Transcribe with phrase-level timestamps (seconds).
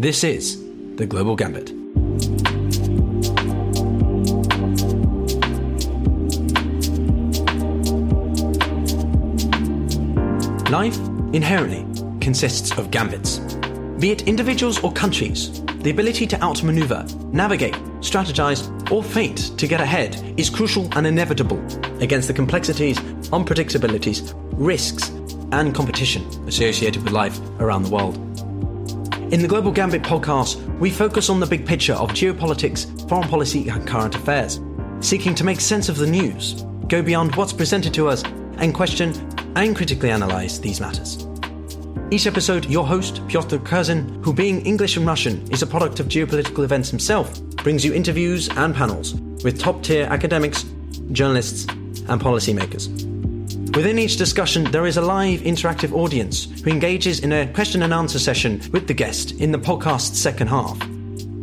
[0.00, 0.64] This is
[0.94, 1.70] the Global Gambit.
[10.70, 10.96] Life
[11.32, 11.84] inherently
[12.20, 13.38] consists of gambits.
[13.98, 19.80] Be it individuals or countries, the ability to outmaneuver, navigate, strategize, or feint to get
[19.80, 21.60] ahead is crucial and inevitable
[22.00, 25.08] against the complexities, unpredictabilities, risks,
[25.50, 28.27] and competition associated with life around the world.
[29.30, 33.68] In the Global Gambit podcast, we focus on the big picture of geopolitics, foreign policy,
[33.68, 34.58] and current affairs,
[35.00, 38.24] seeking to make sense of the news, go beyond what's presented to us,
[38.56, 39.12] and question
[39.54, 41.26] and critically analyze these matters.
[42.10, 46.08] Each episode, your host, Pyotr Kurzin, who being English and Russian is a product of
[46.08, 50.64] geopolitical events himself, brings you interviews and panels with top tier academics,
[51.12, 53.07] journalists, and policymakers.
[53.78, 57.94] Within each discussion, there is a live interactive audience who engages in a question and
[57.94, 60.76] answer session with the guest in the podcast's second half.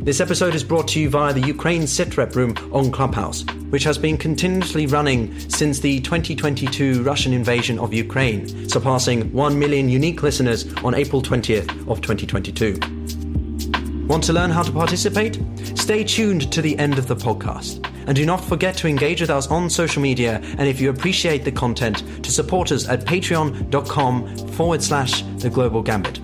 [0.03, 3.97] This episode is brought to you via the Ukraine Sitrep Room on Clubhouse, which has
[3.97, 10.67] been continuously running since the 2022 Russian invasion of Ukraine, surpassing 1 million unique listeners
[10.83, 14.07] on April 20th of 2022.
[14.07, 15.39] Want to learn how to participate?
[15.75, 17.84] Stay tuned to the end of the podcast.
[18.07, 20.39] And do not forget to engage with us on social media.
[20.57, 25.81] And if you appreciate the content, to support us at patreon.com forward slash the global
[25.81, 26.19] gambit.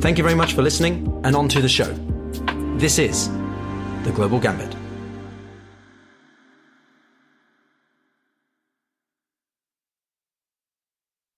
[0.00, 1.92] Thank you very much for listening, and on to the show.
[2.78, 3.28] This is
[4.04, 4.76] the Global Gambit.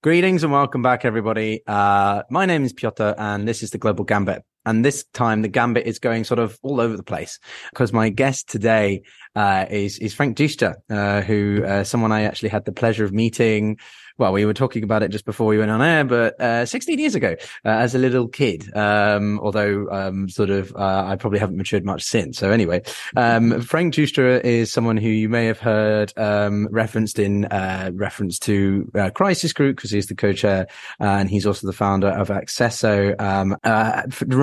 [0.03, 1.63] Greetings and welcome back, everybody.
[1.67, 4.45] Uh, my name is Pyotr, and this is the Global Gambit.
[4.67, 7.39] And this time, the gambit is going sort of all over the place
[7.71, 9.03] because my guest today
[9.35, 13.13] uh, is is Frank Giustra, uh, who uh, someone I actually had the pleasure of
[13.13, 13.79] meeting
[14.21, 16.99] well, we were talking about it just before we went on air, but uh, 16
[16.99, 21.39] years ago, uh, as a little kid, um, although um, sort of uh, I probably
[21.39, 22.37] haven't matured much since.
[22.37, 22.83] So anyway,
[23.17, 27.49] um, Frank Giustra is someone who you may have heard um, referenced in
[27.95, 30.67] reference to Crisis Group because he's the co-chair
[30.99, 33.19] and he's also the founder of Accesso.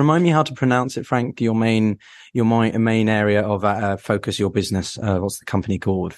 [0.08, 1.40] Uh, remind me how to pronounce it, Frank.
[1.40, 1.98] Your main
[2.32, 4.98] your main area of uh, focus, your business.
[4.98, 6.16] Uh, what's the company called?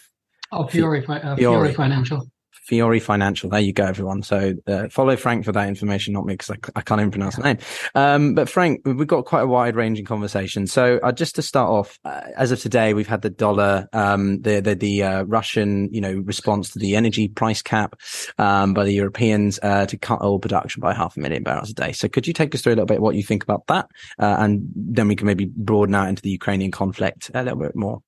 [0.52, 1.36] Oh, Fiore, Fiore.
[1.36, 2.30] Fiore Financial.
[2.70, 3.50] Fiore Financial.
[3.50, 4.22] There you go, everyone.
[4.22, 7.34] So uh, follow Frank for that information, not me, because I, I, can't even pronounce
[7.34, 7.58] the name.
[7.96, 10.68] Um, but Frank, we've got quite a wide ranging conversation.
[10.68, 14.40] So uh, just to start off, uh, as of today, we've had the dollar, um,
[14.42, 17.96] the the, the uh, Russian, you know, response to the energy price cap
[18.38, 21.74] um, by the Europeans uh, to cut oil production by half a million barrels a
[21.74, 21.90] day.
[21.90, 23.88] So could you take us through a little bit what you think about that,
[24.20, 27.74] uh, and then we can maybe broaden out into the Ukrainian conflict a little bit
[27.74, 28.00] more.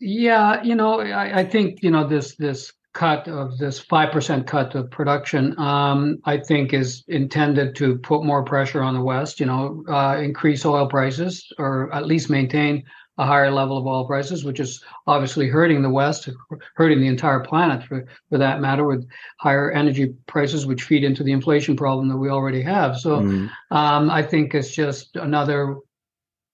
[0.00, 4.74] Yeah, you know, I, I think you know this this cut of this 5% cut
[4.74, 9.46] of production, um, I think is intended to put more pressure on the West, you
[9.46, 12.84] know, uh, increase oil prices or at least maintain
[13.18, 16.28] a higher level of oil prices, which is obviously hurting the West,
[16.74, 19.06] hurting the entire planet for, for that matter, with
[19.38, 22.96] higher energy prices, which feed into the inflation problem that we already have.
[22.96, 23.50] So mm.
[23.70, 25.76] um, I think it's just another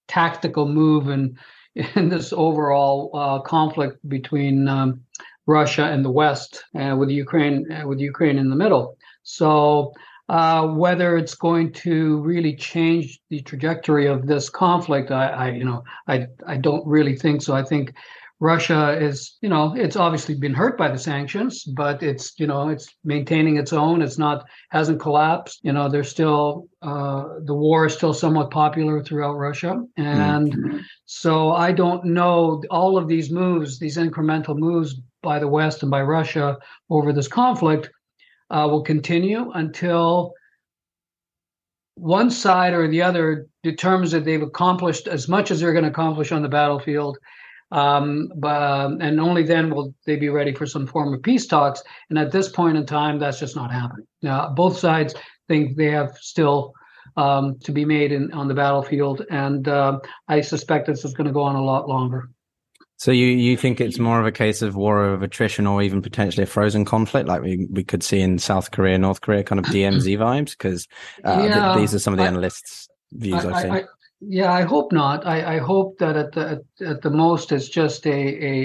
[0.09, 1.39] tactical move in,
[1.95, 5.03] in this overall uh, conflict between um,
[5.47, 8.97] Russia and the West, uh, with Ukraine uh, with Ukraine in the middle.
[9.23, 9.93] So
[10.29, 15.65] uh, whether it's going to really change the trajectory of this conflict, I, I, you
[15.65, 17.55] know I I don't really think so.
[17.55, 17.95] I think
[18.39, 22.69] Russia is you know it's obviously been hurt by the sanctions, but it's you know
[22.69, 24.03] it's maintaining its own.
[24.03, 25.61] It's not hasn't collapsed.
[25.63, 30.79] You know there's still uh, the war is still somewhat popular throughout Russia, and mm-hmm.
[31.07, 35.91] so I don't know all of these moves, these incremental moves by the West and
[35.91, 36.57] by Russia
[36.91, 37.91] over this conflict
[38.51, 40.33] uh, will continue until
[41.97, 45.91] one side or the other determines that they've accomplished as much as they're going to
[45.91, 47.17] accomplish on the battlefield.
[47.73, 51.83] Um, but, and only then will they be ready for some form of peace talks.
[52.11, 54.07] And at this point in time, that's just not happening.
[54.23, 55.15] Now, both sides
[55.49, 56.75] think they have still
[57.17, 61.27] um, to be made in, on the battlefield, and uh, I suspect this is going
[61.27, 62.29] to go on a lot longer.
[62.99, 66.01] So you, you think it's more of a case of war of attrition or even
[66.01, 69.59] potentially a frozen conflict like we, we could see in South Korea, North Korea, kind
[69.59, 70.53] of DMZ vibes?
[70.53, 70.89] Because
[71.25, 73.71] uh, yeah, th- these are some of the I, analysts' views I, have seen.
[73.73, 73.85] I,
[74.21, 75.27] yeah, I hope not.
[75.27, 78.11] I, hope that at the at, at, the most it's just a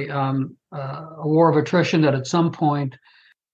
[0.06, 2.96] a, um, uh, a war of attrition that at some point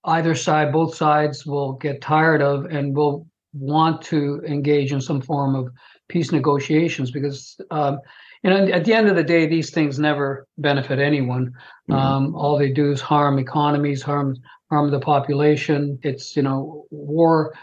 [0.05, 5.21] either side, both sides will get tired of and will want to engage in some
[5.21, 5.69] form of
[6.07, 7.99] peace negotiations because um,
[8.43, 11.53] know, at the end of the day, these things never benefit anyone.
[11.89, 11.93] Mm-hmm.
[11.93, 14.37] Um, all they do is harm economies, harm
[14.69, 15.99] harm the population.
[16.03, 17.53] It's you know, war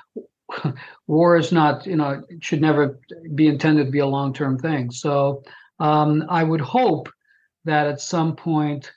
[1.06, 2.98] war is not, you know, should never
[3.34, 4.90] be intended to be a long term thing.
[4.90, 5.42] So
[5.78, 7.08] um, I would hope
[7.64, 8.92] that at some point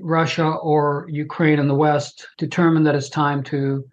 [0.00, 3.84] Russia or Ukraine and the West determine that it's time to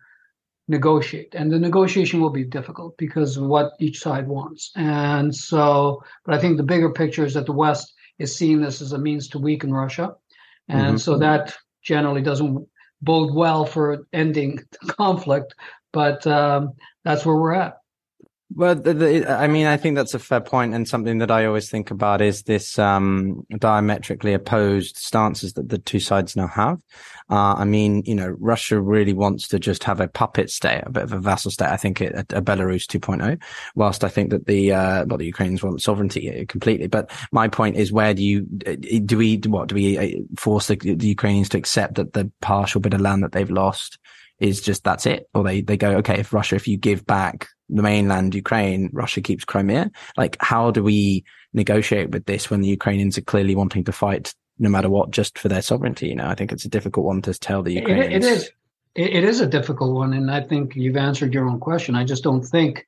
[0.68, 1.36] negotiate.
[1.36, 4.72] And the negotiation will be difficult because of what each side wants.
[4.76, 8.82] And so, but I think the bigger picture is that the West is seeing this
[8.82, 10.16] as a means to weaken Russia.
[10.68, 10.98] And mm-hmm.
[10.98, 12.68] so that generally doesn't
[13.02, 15.54] bode well for ending the conflict,
[15.94, 16.74] but um,
[17.04, 17.78] that's where we're at.
[18.58, 21.46] Well, the, the, I mean, I think that's a fair point, and something that I
[21.46, 26.80] always think about is this um, diametrically opposed stances that the two sides now have.
[27.30, 30.90] Uh, I mean, you know, Russia really wants to just have a puppet state, a
[30.90, 31.68] bit of a vassal state.
[31.68, 33.44] I think it, a, a Belarus 2.0,
[33.76, 36.88] whilst I think that the uh, well, the Ukrainians want sovereignty uh, completely.
[36.88, 40.68] But my point is, where do you uh, do we what do we uh, force
[40.68, 44.00] the, the Ukrainians to accept that the partial bit of land that they've lost?
[44.38, 45.30] is just that's it.
[45.34, 49.22] Or they, they go, okay, if Russia, if you give back the mainland Ukraine, Russia
[49.22, 49.92] keeps Crimea.
[50.18, 51.24] Like, how do we
[51.54, 55.38] negotiate with this when the Ukrainians are clearly wanting to fight no matter what, just
[55.40, 56.08] for their sovereignty?
[56.10, 58.26] You know, I think it's a difficult one to tell the Ukrainians.
[58.26, 58.52] it, it is.
[58.96, 61.96] It is a difficult one, and I think you've answered your own question.
[61.96, 62.88] I just don't think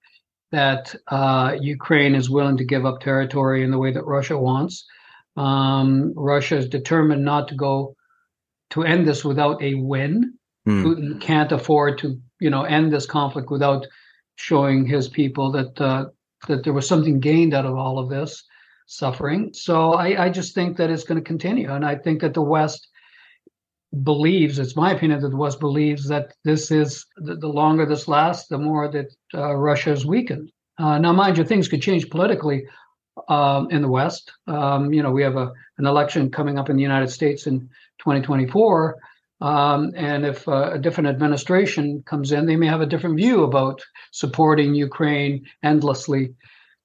[0.53, 4.85] that uh, Ukraine is willing to give up territory in the way that Russia wants.
[5.35, 7.95] Um, Russia is determined not to go
[8.69, 10.33] to end this without a win.
[10.65, 10.83] Mm.
[10.83, 13.85] Putin can't afford to, you know, end this conflict without
[14.37, 16.05] showing his people that uh,
[16.47, 18.43] that there was something gained out of all of this
[18.85, 19.51] suffering.
[19.53, 22.41] So I, I just think that it's going to continue, and I think that the
[22.41, 22.87] West
[24.03, 28.07] believes it's my opinion that the west believes that this is the, the longer this
[28.07, 30.51] lasts the more that uh, russia is weakened.
[30.77, 32.65] Uh, now mind you things could change politically
[33.29, 34.31] um, in the west.
[34.45, 37.61] Um, you know we have a, an election coming up in the united states in
[37.99, 38.97] 2024
[39.41, 43.43] um, and if uh, a different administration comes in, they may have a different view
[43.43, 43.81] about
[44.11, 46.33] supporting Ukraine endlessly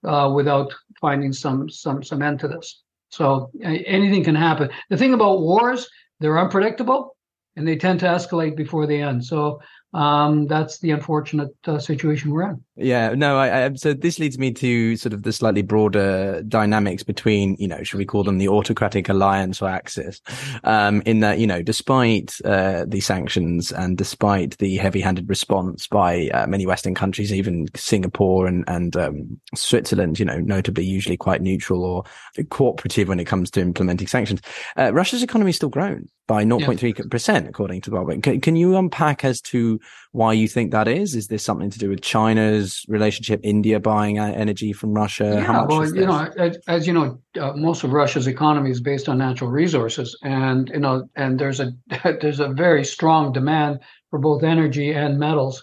[0.04, 2.82] uh, without finding some some some end to this.
[3.08, 4.70] So uh, anything can happen.
[4.90, 5.88] The thing about wars,
[6.20, 7.16] they're unpredictable,
[7.56, 9.25] and they tend to escalate before they end.
[9.25, 9.60] So
[9.94, 12.65] um, that's the unfortunate uh, situation we're in.
[12.77, 17.03] Yeah, no, I, I, so this leads me to sort of the slightly broader dynamics
[17.03, 20.23] between, you know, should we call them the autocratic alliance or axis?
[20.65, 25.87] Um, in that, you know, despite, uh, the sanctions and despite the heavy handed response
[25.87, 31.19] by uh, many Western countries, even Singapore and, and, um, Switzerland, you know, notably usually
[31.19, 32.05] quite neutral or
[32.49, 34.41] cooperative when it comes to implementing sanctions,
[34.79, 38.22] uh, Russia's economy is still grown by 0.3%, according to Bob.
[38.22, 39.80] Can, can you unpack as to
[40.12, 41.14] why you think that is?
[41.14, 45.42] Is this something to do with China's relationship, India buying energy from Russia?
[45.42, 49.08] Yeah, well, you know, as, as you know, uh, most of Russia's economy is based
[49.08, 51.72] on natural resources, and you know, and there's a
[52.20, 53.80] there's a very strong demand
[54.10, 55.62] for both energy and metals,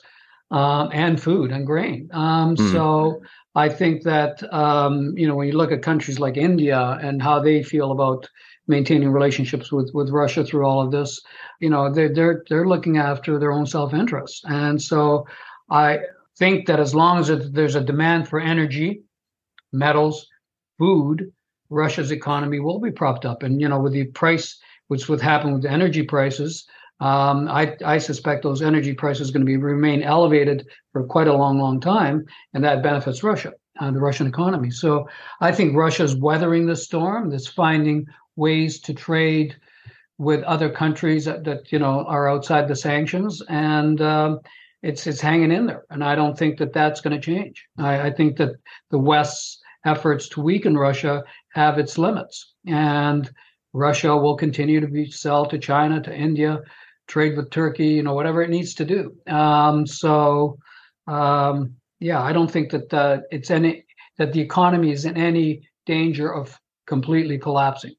[0.52, 2.10] um, and food and grain.
[2.12, 2.72] Um, mm.
[2.72, 3.22] So
[3.56, 7.40] I think that um, you know when you look at countries like India and how
[7.40, 8.30] they feel about
[8.70, 11.22] maintaining relationships with with Russia through all of this.
[11.60, 15.26] You know, they're they're they're looking after their own self interest, and so
[15.70, 16.00] I
[16.38, 19.02] think that as long as there's a demand for energy,
[19.74, 20.28] metals,
[20.78, 21.34] food,
[21.70, 23.44] Russia's economy will be propped up.
[23.44, 24.58] And you know, with the price,
[24.88, 26.66] which would happen with the energy prices.
[27.02, 31.30] Um, I, I suspect those energy prices are going to be remain elevated for quite
[31.30, 34.70] a long, long time, and that benefits Russia and the Russian economy.
[34.72, 35.08] So
[35.40, 37.30] I think Russia's weathering the storm.
[37.30, 38.06] That's finding
[38.40, 39.56] ways to trade
[40.18, 44.40] with other countries that, that you know are outside the sanctions, and um,
[44.82, 45.86] it's it's hanging in there.
[45.90, 47.66] And I don't think that that's going to change.
[47.78, 48.54] I, I think that
[48.92, 53.30] the West's efforts to weaken Russia have its limits, and
[53.74, 56.60] Russia will continue to be sell to China, to India,
[57.08, 59.16] trade with Turkey, you know, whatever it needs to do.
[59.28, 60.58] Um, so,
[61.08, 63.86] um, yeah, I don't think that uh, it's any
[64.18, 67.96] that the economy is in any danger of completely collapsing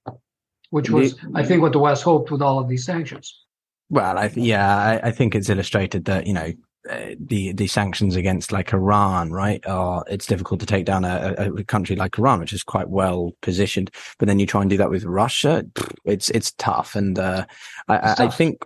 [0.70, 3.44] which was, I think, what the West hoped with all of these sanctions.
[3.90, 6.52] Well, I, yeah, I, I think it's illustrated that you know
[6.88, 9.64] uh, the the sanctions against like Iran, right?
[9.66, 13.32] Are it's difficult to take down a, a, country like Iran, which is quite well
[13.42, 13.90] positioned.
[14.18, 15.64] But then you try and do that with Russia,
[16.04, 16.94] it's it's tough.
[16.94, 17.44] And uh,
[17.88, 18.20] I, tough.
[18.20, 18.64] I, think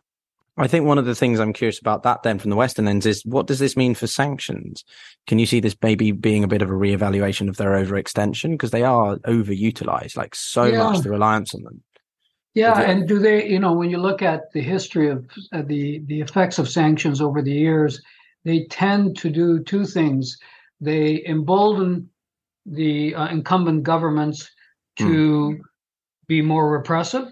[0.56, 3.04] I think one of the things I'm curious about that then from the Western ends
[3.04, 4.84] is what does this mean for sanctions?
[5.26, 8.70] Can you see this maybe being a bit of a reevaluation of their overextension because
[8.70, 10.84] they are overutilized, like so yeah.
[10.84, 11.82] much the reliance on them.
[12.54, 16.02] Yeah, and do they, you know, when you look at the history of uh, the
[16.06, 18.00] the effects of sanctions over the years,
[18.44, 20.38] they tend to do two things.
[20.80, 22.08] They embolden
[22.64, 24.48] the uh, incumbent governments
[24.98, 25.58] to mm.
[26.28, 27.26] be more repressive,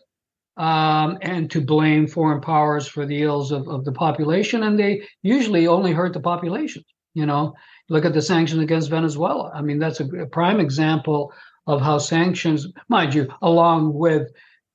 [0.56, 4.64] um, and to blame foreign powers for the ills of, of the population.
[4.64, 6.82] And they usually only hurt the population.
[7.14, 7.54] You know,
[7.88, 9.52] look at the sanctions against Venezuela.
[9.54, 11.32] I mean, that's a, a prime example
[11.68, 14.28] of how sanctions, mind you, along with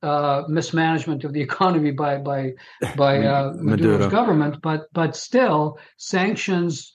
[0.04, 2.54] uh, mismanagement of the economy by by
[2.96, 4.10] by uh, Maduro's Maduro.
[4.10, 6.94] government, but but still sanctions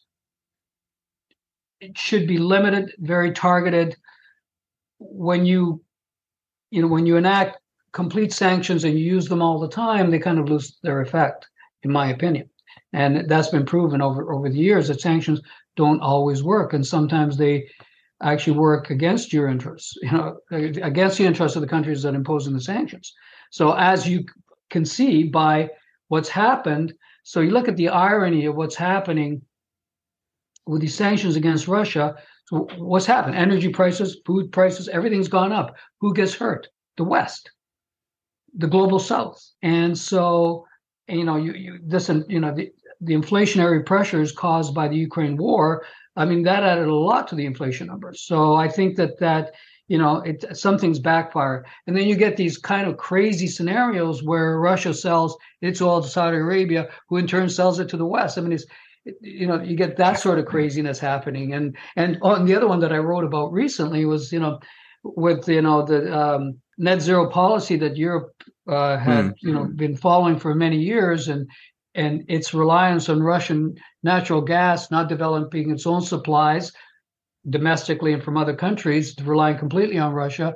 [1.96, 3.96] should be limited, very targeted.
[4.98, 5.82] When you
[6.70, 7.58] you know when you enact
[7.92, 11.48] complete sanctions and you use them all the time, they kind of lose their effect,
[11.82, 12.48] in my opinion.
[12.94, 15.40] And that's been proven over over the years that sanctions
[15.76, 17.68] don't always work, and sometimes they
[18.22, 22.54] actually work against your interests, you know, against the interests of the countries that imposing
[22.54, 23.12] the sanctions.
[23.50, 24.24] So as you
[24.70, 25.70] can see by
[26.08, 29.42] what's happened, so you look at the irony of what's happening
[30.66, 32.14] with these sanctions against Russia.
[32.46, 33.34] So what's happened?
[33.34, 35.76] Energy prices, food prices, everything's gone up.
[36.00, 36.68] Who gets hurt?
[36.96, 37.50] The West,
[38.56, 39.42] the global South.
[39.62, 40.66] And so,
[41.08, 45.36] you know, you, you this, you know, the, the inflationary pressures caused by the Ukraine
[45.36, 45.84] war
[46.16, 48.22] I mean, that added a lot to the inflation numbers.
[48.22, 49.52] So I think that that
[49.88, 54.58] you know it something's backfire, and then you get these kind of crazy scenarios where
[54.58, 58.38] Russia sells its oil to Saudi Arabia, who in turn sells it to the West.
[58.38, 58.66] I mean, it's
[59.20, 62.80] you know you get that sort of craziness happening, and and on the other one
[62.80, 64.60] that I wrote about recently was you know
[65.02, 68.32] with you know the um, net zero policy that Europe
[68.68, 69.34] uh, had mm.
[69.40, 71.48] you know been following for many years, and
[71.94, 76.72] and its reliance on Russian natural gas, not developing its own supplies
[77.48, 80.54] domestically and from other countries, relying completely on Russia.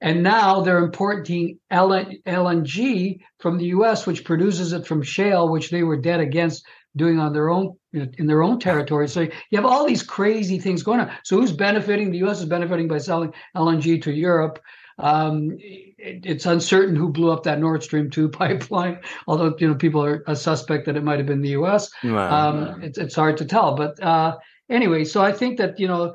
[0.00, 5.82] And now they're importing LNG from the U.S., which produces it from shale, which they
[5.82, 6.64] were dead against
[6.96, 9.08] doing on their own in their own territory.
[9.08, 11.10] So you have all these crazy things going on.
[11.24, 12.10] So who's benefiting?
[12.10, 12.40] The U.S.
[12.40, 14.60] is benefiting by selling LNG to Europe.
[14.98, 15.56] Um,
[15.98, 20.22] it's uncertain who blew up that Nord Stream 2 pipeline, although you know people are
[20.26, 21.90] a suspect that it might have been the U.S.
[22.04, 22.50] Wow.
[22.50, 23.74] Um, it's, it's hard to tell.
[23.74, 24.36] But uh,
[24.70, 26.14] anyway, so I think that you know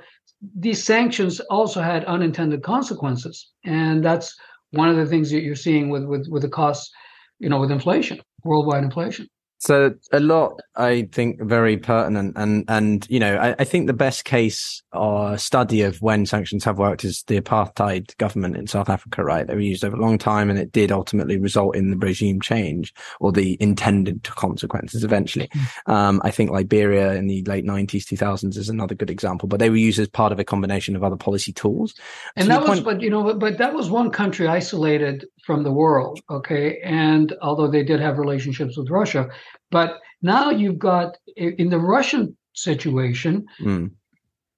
[0.56, 4.36] these sanctions also had unintended consequences, and that's
[4.72, 6.92] one of the things that you're seeing with with with the costs,
[7.40, 9.28] you know, with inflation, worldwide inflation.
[9.66, 13.94] So a lot, I think, very pertinent, and and you know, I, I think the
[13.94, 18.90] best case or study of when sanctions have worked is the apartheid government in South
[18.90, 19.24] Africa.
[19.24, 21.98] Right, they were used over a long time, and it did ultimately result in the
[21.98, 25.48] regime change or the intended consequences eventually.
[25.48, 25.94] Mm.
[25.94, 29.62] Um, I think Liberia in the late nineties, two thousands is another good example, but
[29.62, 31.96] they were used as part of a combination of other policy tools.
[32.36, 35.64] And that was, point- but you know, but, but that was one country isolated from
[35.64, 36.20] the world.
[36.30, 39.30] Okay, and although they did have relationships with Russia
[39.74, 43.90] but now you've got in the Russian situation, mm.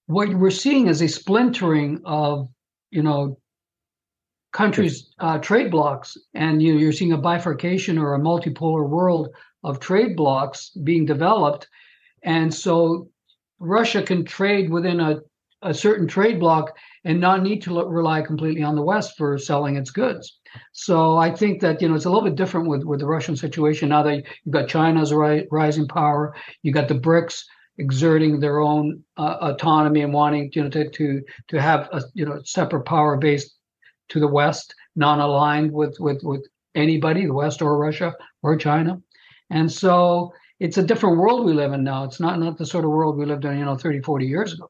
[0.08, 2.50] what we're seeing is a splintering of,
[2.92, 3.40] you know,
[4.52, 9.30] countries' uh, trade blocks, and you, know, you're seeing a bifurcation or a multipolar world
[9.64, 11.70] of trade blocks being developed,
[12.24, 13.10] and so
[13.60, 15.22] Russia can trade within a,
[15.62, 16.76] a certain trade block
[17.06, 20.40] and not need to rely completely on the West for selling its goods.
[20.72, 23.36] So I think that you know it's a little bit different with with the Russian
[23.36, 27.44] situation now that you've got China's ri- rising power, you got the BRICS
[27.78, 32.26] exerting their own uh, autonomy and wanting you know to to to have a you
[32.26, 33.56] know separate power base
[34.10, 36.46] to the West, non-aligned with with with
[36.76, 39.02] anybody, the West or Russia or China,
[39.50, 42.04] and so it's a different world we live in now.
[42.04, 44.54] It's not not the sort of world we lived in you know 30, 40 years
[44.54, 44.70] ago.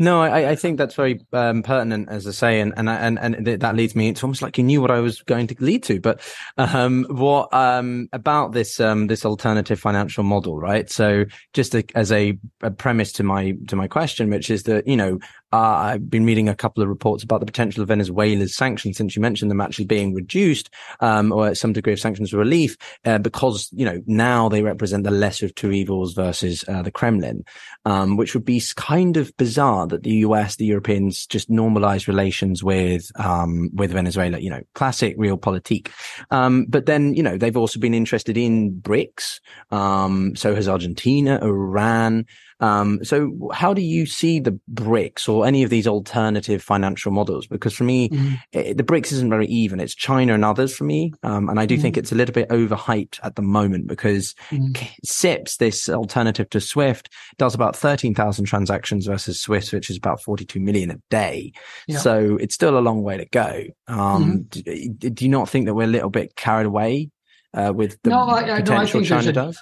[0.00, 3.60] No, I, I think that's very um, pertinent, as I say, and and and and
[3.60, 4.08] that leads me.
[4.08, 6.00] It's almost like you knew what I was going to lead to.
[6.00, 6.22] But
[6.56, 10.88] um, what um, about this um, this alternative financial model, right?
[10.88, 14.88] So, just a, as a, a premise to my to my question, which is that
[14.88, 15.18] you know
[15.52, 19.16] uh, I've been reading a couple of reports about the potential of Venezuela's sanctions, since
[19.16, 23.68] you mentioned them actually being reduced, um, or some degree of sanctions relief, uh, because
[23.72, 27.44] you know now they represent the lesser of two evils versus uh, the Kremlin,
[27.84, 32.62] um, which would be kind of bizarre that the US, the Europeans, just normalize relations
[32.62, 34.38] with um, with Venezuela.
[34.38, 35.90] You know, classic realpolitik.
[36.30, 39.40] Um, but then you know they've also been interested in BRICS.
[39.70, 42.26] Um, so has Argentina, Iran.
[42.60, 47.46] Um, so how do you see the BRICS or any of these alternative financial models?
[47.46, 48.34] Because for me, mm-hmm.
[48.52, 49.80] it, the BRICS isn't very even.
[49.80, 51.12] It's China and others for me.
[51.22, 51.82] Um, and I do mm-hmm.
[51.82, 54.72] think it's a little bit overhyped at the moment because mm-hmm.
[55.04, 60.60] CIPS, this alternative to SWIFT, does about 13,000 transactions versus SWIFT, which is about 42
[60.60, 61.52] million a day.
[61.86, 61.98] Yeah.
[61.98, 63.64] So it's still a long way to go.
[63.88, 64.90] Um, mm-hmm.
[64.92, 67.10] do, do, you not think that we're a little bit carried away?
[67.52, 69.60] Uh, with the no, I, potential I, no, China a, does?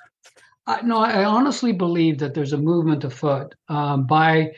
[0.68, 4.52] I, no, I honestly believe that there's a movement afoot um, by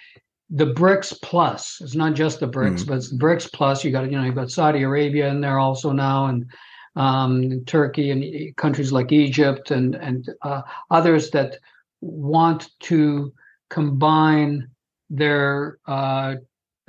[0.51, 1.81] the BRICS Plus.
[1.81, 2.87] It's not just the BRICS, mm.
[2.89, 3.85] but it's the BRICS Plus.
[3.85, 6.47] You got you know you've got Saudi Arabia in there also now, and
[6.97, 11.59] um, Turkey and countries like Egypt and and uh, others that
[12.01, 13.33] want to
[13.69, 14.69] combine
[15.11, 16.35] their uh,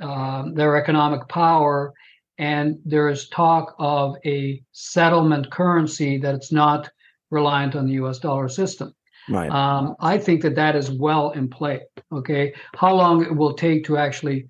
[0.00, 1.94] uh, their economic power.
[2.38, 6.90] And there is talk of a settlement currency that's not
[7.30, 8.18] reliant on the U.S.
[8.18, 8.92] dollar system.
[9.28, 9.50] Right.
[9.50, 11.82] Um, I think that that is well in play.
[12.12, 14.46] Okay, how long it will take to actually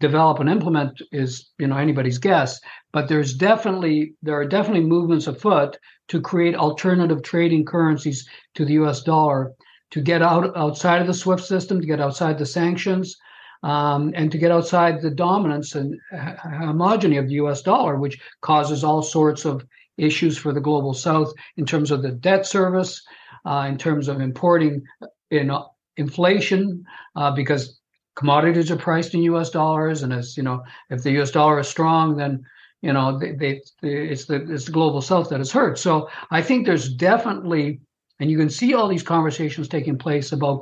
[0.00, 2.60] develop and implement is you know anybody's guess.
[2.92, 5.78] But there's definitely there are definitely movements afoot
[6.08, 9.02] to create alternative trading currencies to the U.S.
[9.02, 9.52] dollar
[9.90, 13.16] to get out outside of the SWIFT system, to get outside the sanctions,
[13.62, 17.62] um, and to get outside the dominance and homogeny of the U.S.
[17.62, 19.64] dollar, which causes all sorts of
[19.96, 23.02] issues for the global South in terms of the debt service,
[23.44, 24.82] uh, in terms of importing
[25.30, 25.62] in uh,
[25.96, 26.84] inflation,
[27.16, 27.80] uh, because
[28.16, 29.50] commodities are priced in U.S.
[29.50, 31.30] dollars, and as you know, if the U.S.
[31.30, 32.44] dollar is strong, then
[32.82, 35.78] you know they, they, it's the it's the global South that is hurt.
[35.78, 37.80] So I think there's definitely
[38.20, 40.60] and you can see all these conversations taking place about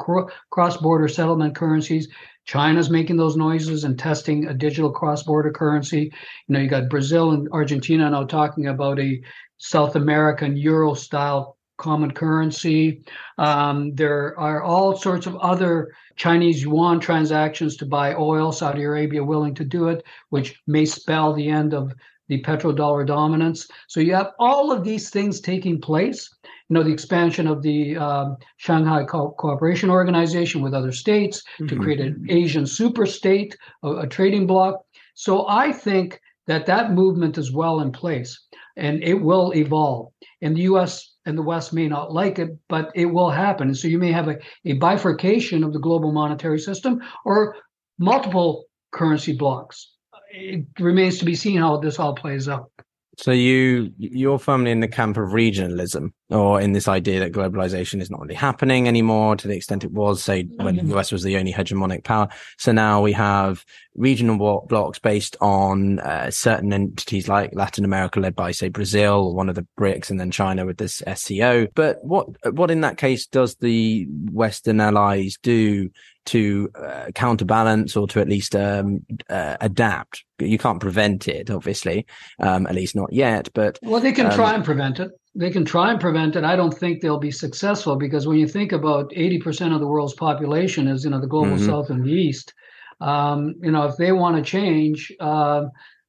[0.51, 2.09] cross-border settlement currencies.
[2.45, 6.13] China's making those noises and testing a digital cross-border currency.
[6.49, 9.21] You know, you got Brazil and Argentina now talking about a
[9.59, 13.03] South American euro style common currency.
[13.39, 19.25] Um, there are all sorts of other Chinese yuan transactions to buy oil, Saudi Arabia
[19.25, 21.93] willing to do it, which may spell the end of
[22.29, 23.67] the petrodollar dominance.
[23.89, 26.31] So you have all of these things taking place.
[26.69, 31.67] You know, the expansion of the um, Shanghai Co- Cooperation Organization with other states mm-hmm.
[31.67, 34.83] to create an Asian super state, a, a trading bloc.
[35.15, 38.41] So I think that that movement is well in place
[38.77, 40.13] and it will evolve.
[40.41, 43.69] And the US and the West may not like it, but it will happen.
[43.69, 47.57] And so you may have a, a bifurcation of the global monetary system or
[47.99, 49.93] multiple currency blocks.
[50.31, 52.71] It remains to be seen how this all plays out.
[53.19, 58.01] So you you're firmly in the camp of regionalism, or in this idea that globalization
[58.01, 61.23] is not really happening anymore to the extent it was, say, when the US was
[61.23, 62.29] the only hegemonic power.
[62.59, 68.35] So now we have regional blocks based on uh, certain entities like Latin America, led
[68.35, 71.67] by say Brazil, one of the BRICS, and then China with this SCO.
[71.75, 75.91] But what what in that case does the Western allies do
[76.25, 80.25] to uh, counterbalance or to at least um, uh, adapt.
[80.39, 82.07] You can't prevent it, obviously,
[82.39, 83.49] um, at least not yet.
[83.55, 85.11] But well, they can um, try and prevent it.
[85.35, 86.45] They can try and prevent it.
[86.45, 89.87] I don't think they'll be successful because when you think about eighty percent of the
[89.87, 91.67] world's population is you know the global mm-hmm.
[91.67, 92.53] south and the east.
[93.01, 95.65] Um, you know, if they want to change, uh,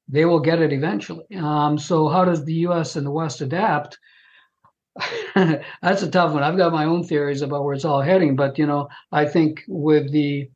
[0.08, 1.26] they will get it eventually.
[1.38, 2.96] Um, so, how does the U.S.
[2.96, 3.98] and the West adapt?
[5.36, 6.44] that's a tough one.
[6.44, 9.64] I've got my own theories about where it's all heading, but you know, I think
[9.68, 10.50] with the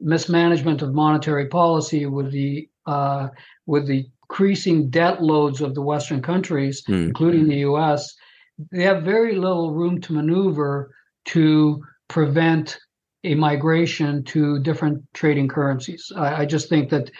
[0.00, 3.28] mismanagement of monetary policy, with the uh,
[3.66, 7.06] with the increasing debt loads of the Western countries, mm.
[7.06, 8.14] including the U.S.,
[8.70, 10.94] they have very little room to maneuver
[11.26, 12.78] to prevent
[13.24, 16.12] a migration to different trading currencies.
[16.16, 17.10] I, I just think that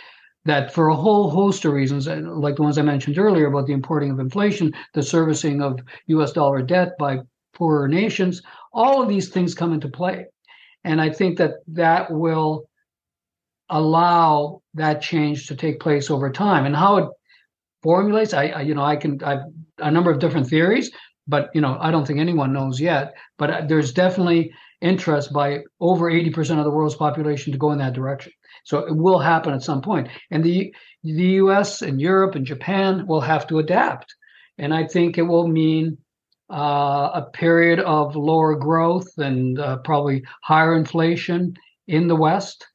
[0.46, 3.72] that for a whole host of reasons, like the ones I mentioned earlier about the
[3.72, 7.20] importing of inflation, the servicing of US dollar debt by
[7.54, 10.26] poorer nations, all of these things come into play.
[10.84, 12.68] And I think that that will
[13.70, 16.66] allow that change to take place over time.
[16.66, 17.08] And how it
[17.82, 19.40] formulates, I, I you know, I can, I've
[19.78, 20.90] a number of different theories,
[21.26, 23.14] but you know, I don't think anyone knows yet.
[23.38, 27.78] But uh, there's definitely interest by over 80% of the world's population to go in
[27.78, 28.32] that direction.
[28.64, 29.82] So it will happen at some.
[30.30, 34.14] And the the US and Europe and Japan will have to adapt.
[34.56, 35.98] And I think it will mean
[36.50, 41.54] uh, a period of lower growth and uh, probably higher inflation
[41.88, 42.66] in the West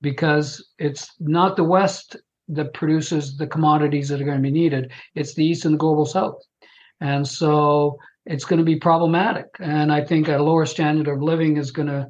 [0.00, 2.16] because it's not the West
[2.48, 4.92] that produces the commodities that are going to be needed.
[5.14, 6.40] It's the East and the global South.
[7.00, 9.46] And so it's going to be problematic.
[9.60, 12.08] And I think a lower standard of living is going to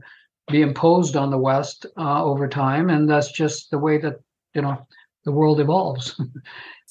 [0.51, 4.15] be imposed on the West uh, over time, and that's just the way that
[4.55, 4.87] you know
[5.25, 6.33] the world evolves, and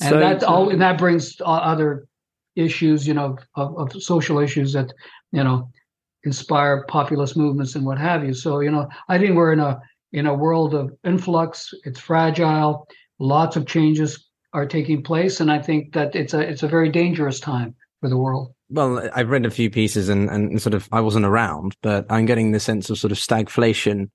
[0.10, 2.06] so, that all and that brings other
[2.56, 4.92] issues, you know, of, of social issues that
[5.32, 5.70] you know
[6.26, 8.34] inspire populist movements and what have you.
[8.34, 9.80] So you know, I think we're in a
[10.16, 11.74] in a world of influx.
[11.84, 12.88] It's fragile.
[13.20, 16.90] Lots of changes are taking place, and I think that it's a it's a very
[16.90, 20.90] dangerous time for the world well, I've read a few pieces and, and sort of
[20.92, 24.10] I wasn't around, but I'm getting the sense of sort of stagflation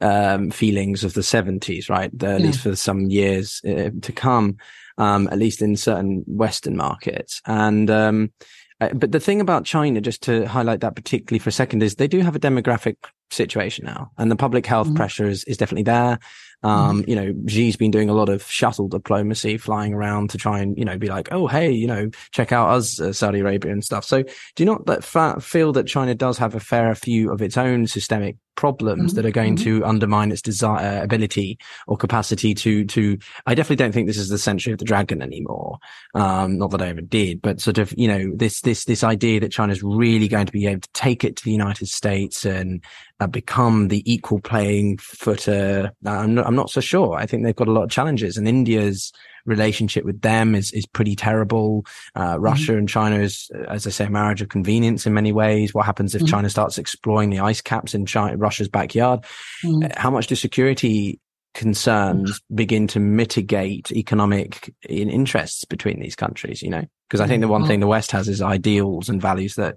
[0.00, 2.10] um, feelings of the 70s, right?
[2.16, 2.46] The, at yeah.
[2.46, 4.56] least for some years uh, to come,
[4.98, 7.40] um, at least in certain Western markets.
[7.46, 8.32] And, um,
[8.80, 11.94] uh, but the thing about China, just to highlight that particularly for a second, is
[11.94, 12.96] they do have a demographic
[13.34, 14.96] situation now, and the public health mm-hmm.
[14.96, 16.18] pressure is, is definitely there.
[16.62, 17.10] Um, mm-hmm.
[17.10, 20.78] you know, Xi's been doing a lot of shuttle diplomacy, flying around to try and,
[20.78, 23.84] you know, be like, oh, hey, you know, check out us, uh, Saudi Arabia and
[23.84, 24.04] stuff.
[24.04, 27.42] So do you not that fa- feel that China does have a fair few of
[27.42, 29.16] its own systemic problems mm-hmm.
[29.16, 29.80] that are going mm-hmm.
[29.80, 34.18] to undermine its desire, uh, ability or capacity to, to, I definitely don't think this
[34.18, 35.78] is the century of the dragon anymore.
[36.14, 39.40] Um, not that I ever did, but sort of, you know, this, this, this idea
[39.40, 42.82] that China's really going to be able to take it to the United States and
[43.20, 45.92] uh, become the equal playing footer.
[46.04, 47.16] I'm not, I'm not so sure.
[47.16, 49.12] I think they've got a lot of challenges and India's,
[49.46, 51.84] relationship with them is is pretty terrible.
[52.14, 52.42] Uh, mm-hmm.
[52.42, 52.78] Russia mm-hmm.
[52.78, 55.74] and China is, as I say, a marriage of convenience in many ways.
[55.74, 56.30] What happens if mm-hmm.
[56.30, 59.24] China starts exploring the ice caps in China, Russia's backyard?
[59.64, 59.84] Mm-hmm.
[59.84, 61.20] Uh, how much do security
[61.54, 62.54] concerns mm-hmm.
[62.54, 66.62] begin to mitigate economic interests between these countries?
[66.62, 67.68] You know, because I think the one mm-hmm.
[67.68, 69.76] thing the West has is ideals and values that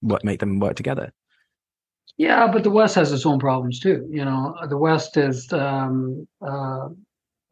[0.00, 1.12] what make them work together.
[2.16, 4.06] Yeah, but the West has its own problems too.
[4.08, 6.88] You know, the West is um, uh,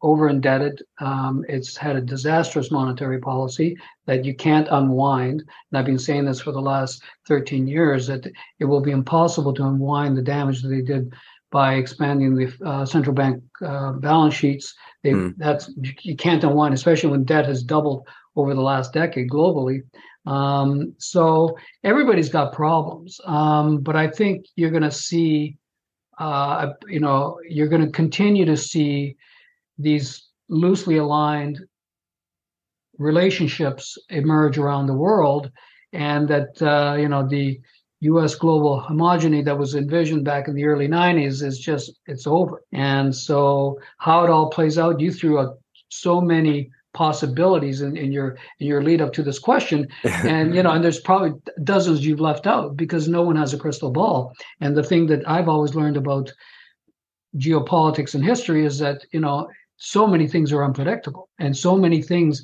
[0.03, 0.83] over indebted.
[0.99, 5.39] Um, it's had a disastrous monetary policy that you can't unwind.
[5.39, 9.53] And I've been saying this for the last 13 years that it will be impossible
[9.53, 11.13] to unwind the damage that they did
[11.51, 14.75] by expanding the uh, central bank uh, balance sheets.
[15.03, 15.33] They, mm.
[15.37, 19.83] That's you can't unwind, especially when debt has doubled over the last decade globally.
[20.25, 25.57] Um, so everybody's got problems, um, but I think you're going to see,
[26.17, 29.17] uh, you know, you're going to continue to see
[29.77, 31.59] these loosely aligned
[32.97, 35.51] relationships emerge around the world,
[35.91, 37.59] and that uh, you know the
[38.01, 38.35] U.S.
[38.35, 42.63] global homogeny that was envisioned back in the early '90s is just it's over.
[42.71, 45.57] And so, how it all plays out, you threw out
[45.89, 50.61] so many possibilities in, in your in your lead up to this question and you
[50.61, 51.31] know and there's probably
[51.63, 54.31] dozens you've left out because no one has a crystal ball
[54.61, 56.31] and the thing that i've always learned about
[57.35, 62.01] geopolitics and history is that you know so many things are unpredictable and so many
[62.01, 62.43] things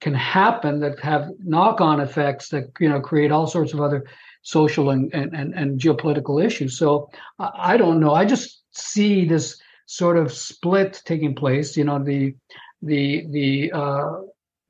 [0.00, 4.04] can happen that have knock-on effects that you know create all sorts of other
[4.42, 6.78] social and and, and, and geopolitical issues.
[6.78, 8.14] So I, don't know.
[8.14, 12.34] I just see this sort of split taking place you know the
[12.82, 14.20] the the uh,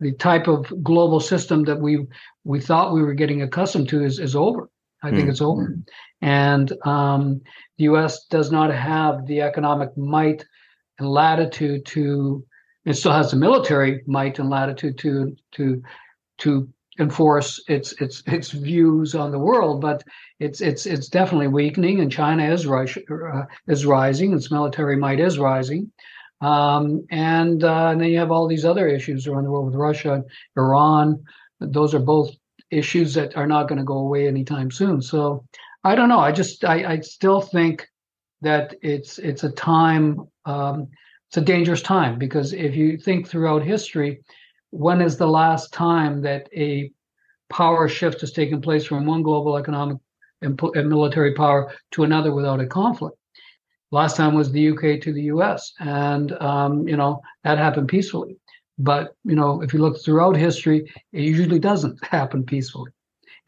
[0.01, 2.07] the type of global system that we
[2.45, 4.71] we thought we were getting accustomed to is is over.
[5.03, 5.31] I think mm.
[5.31, 5.77] it's over.
[6.23, 7.43] And um,
[7.79, 10.45] the us does not have the economic might
[10.99, 12.45] and latitude to
[12.85, 15.83] it still has the military might and latitude to to
[16.39, 20.03] to enforce its its its views on the world, but
[20.39, 25.39] it's it's it's definitely weakening, and China is uh, is rising, its military might is
[25.39, 25.91] rising,
[26.41, 29.75] um, and, uh, and then you have all these other issues around the world with
[29.75, 30.23] Russia,
[30.57, 31.23] Iran.
[31.61, 32.35] Those are both
[32.71, 35.01] issues that are not going to go away anytime soon.
[35.01, 35.45] So
[35.85, 36.19] I don't know.
[36.19, 37.87] I just I, I still think
[38.47, 40.89] that it's it's a time um,
[41.29, 44.23] it's a dangerous time because if you think throughout history,
[44.71, 46.91] when is the last time that a
[47.51, 49.99] power shift has taken place from one global economic
[50.43, 53.17] and, military power to another without a conflict?
[53.91, 58.37] Last time was the UK to the US, and um, you know that happened peacefully.
[58.79, 62.93] But you know, if you look throughout history, it usually doesn't happen peacefully,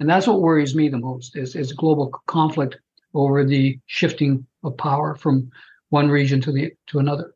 [0.00, 2.78] and that's what worries me the most: is is global conflict
[3.14, 5.50] over the shifting of power from
[5.90, 7.34] one region to the to another.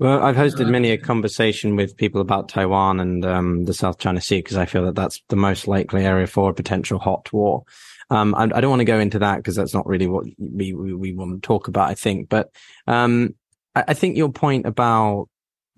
[0.00, 4.20] Well, I've hosted many a conversation with people about Taiwan and um, the South China
[4.20, 7.62] Sea because I feel that that's the most likely area for a potential hot war.
[8.10, 10.74] Um, I, I, don't want to go into that because that's not really what we,
[10.74, 11.88] we, we want to talk about.
[11.88, 12.50] I think, but
[12.88, 13.34] um,
[13.76, 15.28] I, I think your point about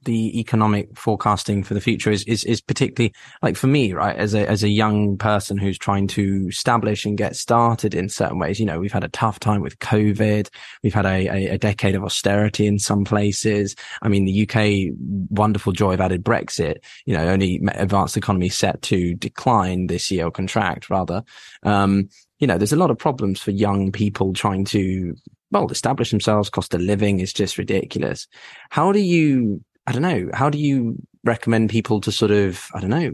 [0.06, 4.16] the economic forecasting for the future is, is, is particularly like for me, right?
[4.16, 8.38] As a, as a young person who's trying to establish and get started in certain
[8.38, 10.48] ways, you know, we've had a tough time with COVID.
[10.82, 13.76] We've had a, a, a decade of austerity in some places.
[14.00, 14.94] I mean, the UK
[15.30, 20.26] wonderful joy of added Brexit, you know, only advanced economy set to decline this year
[20.26, 21.22] or contract rather.
[21.62, 25.14] Um, you know, there's a lot of problems for young people trying to
[25.50, 26.50] well, establish themselves.
[26.50, 28.26] Cost of living is just ridiculous.
[28.70, 30.30] How do you I don't know.
[30.34, 33.12] How do you recommend people to sort of, I don't know,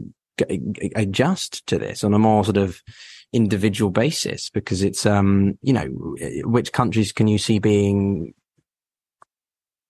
[0.95, 2.81] adjust to this on a more sort of
[3.31, 4.49] individual basis?
[4.49, 5.87] Because it's, um, you know,
[6.45, 8.33] which countries can you see being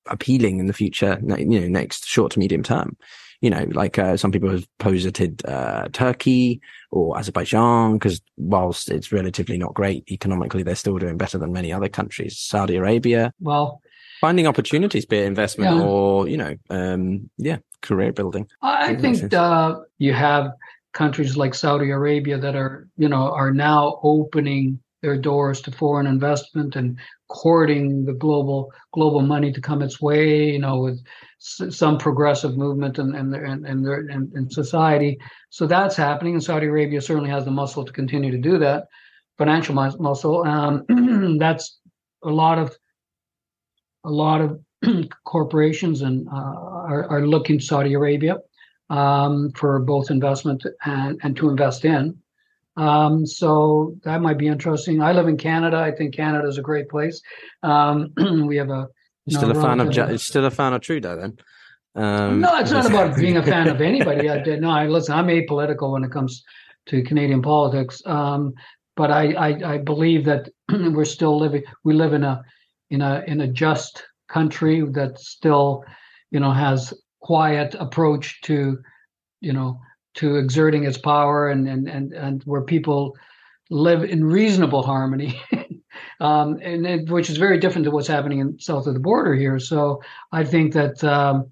[0.07, 2.97] appealing in the future, you know, next short to medium term?
[3.39, 9.11] You know, like uh, some people have posited uh, Turkey or Azerbaijan, because whilst it's
[9.11, 12.39] relatively not great economically, they're still doing better than many other countries.
[12.39, 13.33] Saudi Arabia.
[13.41, 13.81] Well,
[14.23, 15.83] finding opportunities, be it investment yeah.
[15.83, 18.47] or you know, um, yeah, career building.
[18.61, 20.53] I think uh, you have
[20.93, 26.07] countries like Saudi Arabia that are you know are now opening their doors to foreign
[26.07, 30.51] investment and courting the global global money to come its way.
[30.51, 30.99] You know, with
[31.41, 35.19] s- some progressive movement in in, in, in, their, in, in society.
[35.49, 38.85] So that's happening, and Saudi Arabia certainly has the muscle to continue to do that,
[39.37, 40.45] financial muscle.
[40.47, 40.85] Um,
[41.45, 41.81] that's
[42.23, 42.73] a lot of
[44.03, 44.59] a lot of
[45.23, 48.37] corporations and uh, are, are looking to Saudi Arabia
[48.89, 52.17] um, for both investment and, and to invest in.
[52.75, 55.01] Um, so that might be interesting.
[55.01, 55.77] I live in Canada.
[55.77, 57.21] I think Canada is a great place.
[57.61, 58.13] Um,
[58.47, 58.87] we have a
[59.29, 61.37] still a fan of ju- still a fan of Trudeau then.
[61.95, 64.27] Um, no, it's not about being a fan of anybody.
[64.27, 64.71] I did no.
[64.71, 65.13] I listen.
[65.13, 66.43] I'm apolitical when it comes
[66.87, 68.01] to Canadian politics.
[68.05, 68.53] Um,
[68.95, 71.63] but I, I, I believe that we're still living.
[71.83, 72.43] We live in a
[72.93, 75.83] in a in a just country that still,
[76.29, 78.77] you know, has quiet approach to,
[79.41, 79.79] you know,
[80.15, 83.17] to exerting its power and and and, and where people
[83.71, 85.41] live in reasonable harmony
[86.19, 89.33] um, and it, which is very different to what's happening in south of the border
[89.33, 89.57] here.
[89.57, 90.01] So
[90.31, 91.51] i think that um,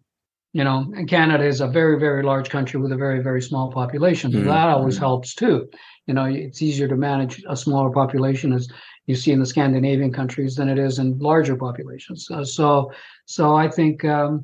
[0.53, 4.31] you know canada is a very very large country with a very very small population.
[4.31, 4.47] So mm-hmm.
[4.49, 5.67] that always helps too.
[6.05, 8.67] You know it's easier to manage a smaller population as
[9.11, 12.91] you see in the scandinavian countries than it is in larger populations uh, so
[13.25, 14.43] so i think um,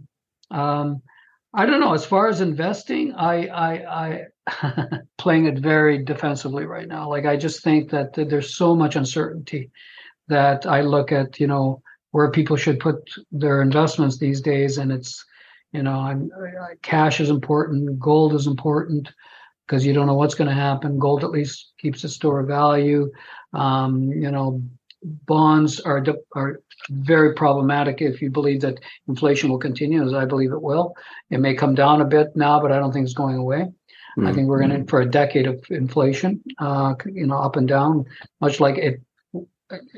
[0.52, 1.02] um
[1.54, 1.94] I don't know.
[1.94, 7.10] As far as investing, I I I playing it very defensively right now.
[7.10, 9.72] Like I just think that, there's so much uncertainty
[10.28, 12.98] that I look at, you know, where people should put
[13.32, 15.26] their investments these days, and it's,
[15.72, 16.30] you know, I'm,
[16.82, 19.10] cash is important, gold is important
[19.66, 21.00] because you don't know what's going to happen.
[21.00, 23.12] Gold at least keeps a store of value.
[23.58, 24.62] Um, you know,
[25.04, 30.52] bonds are are very problematic if you believe that inflation will continue, as I believe
[30.52, 30.96] it will.
[31.30, 33.62] It may come down a bit now, but I don't think it's going away.
[34.18, 34.28] Mm-hmm.
[34.28, 37.68] I think we're going in for a decade of inflation, uh, you know, up and
[37.68, 38.06] down,
[38.42, 39.02] much like it.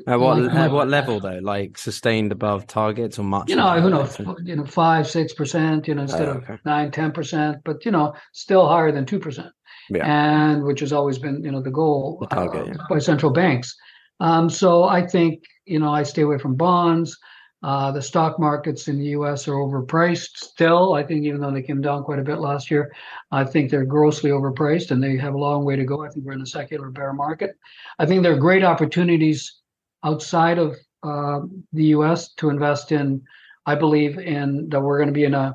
[0.07, 1.39] At what like, at what level though?
[1.43, 3.49] Like sustained above targets or much?
[3.49, 4.17] You know, who knows?
[4.43, 5.87] You know, five, six percent.
[5.87, 6.53] You know, instead oh, okay.
[6.53, 7.57] of nine, ten percent.
[7.63, 9.51] But you know, still higher than two percent.
[9.89, 10.05] Yeah.
[10.05, 12.73] And which has always been, you know, the goal uh, yeah.
[12.89, 13.75] by central banks.
[14.19, 17.17] Um, so I think you know I stay away from bonds.
[17.61, 19.45] Uh, the stock markets in the U.S.
[19.47, 20.93] are overpriced still.
[20.93, 22.93] I think even though they came down quite a bit last year,
[23.31, 26.05] I think they're grossly overpriced and they have a long way to go.
[26.05, 27.57] I think we're in a secular bear market.
[27.97, 29.59] I think there are great opportunities
[30.05, 31.41] outside of uh,
[31.73, 32.33] the U.S.
[32.35, 33.21] to invest in.
[33.65, 35.53] I believe in that we're going to be in a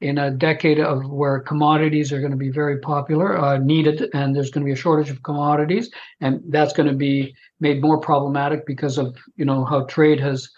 [0.00, 4.34] in a decade of where commodities are going to be very popular, uh, needed, and
[4.34, 7.98] there's going to be a shortage of commodities, and that's going to be made more
[7.98, 10.50] problematic because of you know how trade has,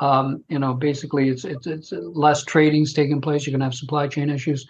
[0.00, 3.46] um, you know, basically it's it's it's less trading's taking place.
[3.46, 4.66] You're going to have supply chain issues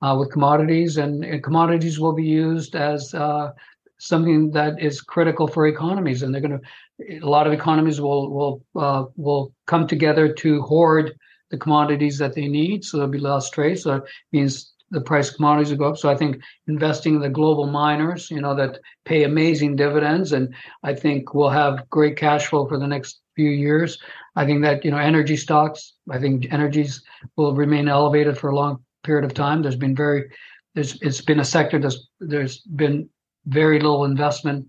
[0.00, 3.52] uh, with commodities, and, and, commodities will be used as uh,
[3.98, 8.30] something that is critical for economies, and they're going to a lot of economies will
[8.30, 11.12] will uh, will come together to hoard
[11.50, 12.84] the commodities that they need.
[12.84, 13.78] So there'll be less trade.
[13.78, 15.98] So it means the price of commodities will go up.
[15.98, 20.54] So I think investing in the global miners, you know, that pay amazing dividends, and
[20.82, 23.98] I think we'll have great cash flow for the next few years.
[24.36, 25.94] I think that you know energy stocks.
[26.10, 27.02] I think energies
[27.36, 29.62] will remain elevated for a long period of time.
[29.62, 30.30] There's been very,
[30.74, 33.08] there's it's been a sector that's there's been
[33.46, 34.66] very little investment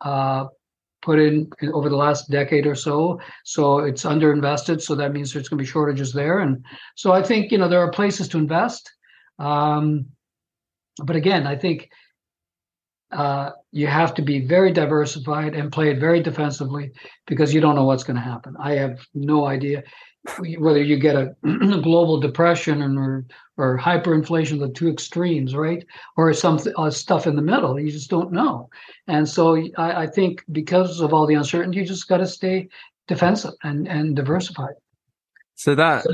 [0.00, 0.46] uh,
[1.02, 3.20] put in, over the last decade or so.
[3.44, 4.80] So it's underinvested.
[4.82, 6.40] So that means there's going to be shortages there.
[6.40, 8.90] And so I think you know there are places to invest.
[9.38, 10.06] Um,
[11.04, 11.90] but again, I think
[13.12, 16.90] uh, you have to be very diversified and play it very defensively
[17.26, 18.54] because you don't know what's going to happen.
[18.60, 19.84] I have no idea
[20.58, 21.34] whether you get a
[21.82, 23.24] global depression or
[23.58, 25.84] or hyperinflation, the two extremes, right?
[26.16, 27.80] Or some uh, stuff in the middle.
[27.80, 28.68] You just don't know.
[29.08, 32.68] And so I, I think because of all the uncertainty, you just got to stay
[33.08, 34.74] defensive and and diversified.
[35.54, 36.04] So that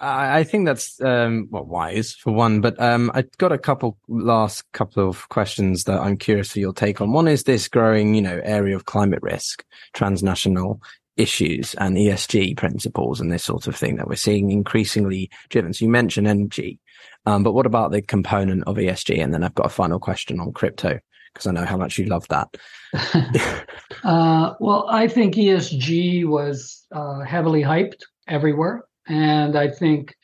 [0.00, 4.64] I think that's um, well wise for one, but um, I got a couple last
[4.72, 7.12] couple of questions that I'm curious for your take on.
[7.12, 10.82] One is this growing, you know, area of climate risk, transnational
[11.16, 15.72] issues and ESG principles and this sort of thing that we're seeing increasingly driven.
[15.72, 16.80] So you mentioned energy,
[17.26, 19.22] um, but what about the component of ESG?
[19.22, 20.98] And then I've got a final question on crypto
[21.32, 22.56] because I know how much you love that.
[24.04, 30.14] uh, well, I think ESG was uh, heavily hyped everywhere, and I think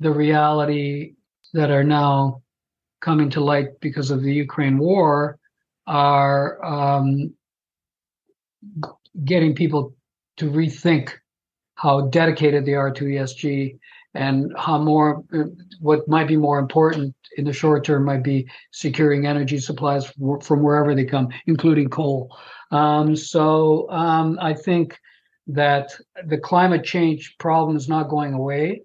[0.00, 1.14] the reality
[1.54, 2.42] that are now
[3.00, 5.38] coming to light because of the Ukraine war
[5.86, 7.34] are um,
[9.24, 9.94] getting people
[10.36, 11.12] to rethink
[11.76, 13.78] how dedicated they are to ESG
[14.14, 15.24] and how more
[15.80, 20.06] what might be more important in the short term might be securing energy supplies
[20.42, 22.36] from wherever they come, including coal.
[22.70, 24.98] Um, so um, I think
[25.48, 25.94] that
[26.26, 28.82] the climate change problem is not going away,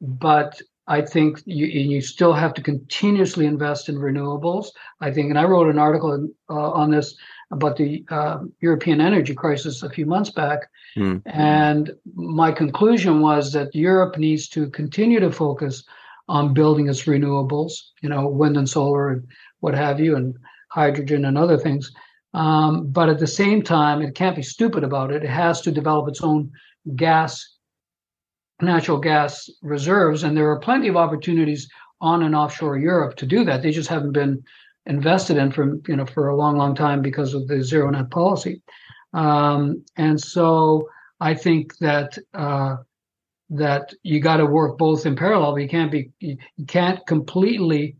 [0.00, 4.68] but I think you, you still have to continuously invest in renewables.
[5.00, 7.16] I think, and I wrote an article uh, on this
[7.50, 10.68] about the uh, European energy crisis a few months back.
[10.96, 11.22] Mm.
[11.26, 15.84] And my conclusion was that Europe needs to continue to focus
[16.28, 19.26] on building its renewables, you know, wind and solar and
[19.60, 20.36] what have you, and
[20.70, 21.92] hydrogen and other things.
[22.34, 25.22] Um, but at the same time, it can't be stupid about it.
[25.22, 26.50] It has to develop its own
[26.96, 27.56] gas,
[28.60, 30.24] natural gas reserves.
[30.24, 31.68] And there are plenty of opportunities
[32.00, 33.62] on and offshore Europe to do that.
[33.62, 34.42] They just haven't been
[34.86, 38.10] invested in for you know for a long, long time because of the zero net
[38.10, 38.62] policy.
[39.12, 40.88] Um, and so
[41.20, 42.76] I think that uh,
[43.50, 45.52] that you got to work both in parallel.
[45.52, 47.96] But you can't be you can't completely